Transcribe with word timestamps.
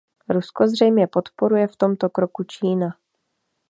Rusko 0.29 0.67
zřejmě 0.67 1.07
podporuje 1.07 1.67
v 1.67 1.75
tomto 1.75 2.09
kroku 2.09 2.43
Čína. 2.43 2.95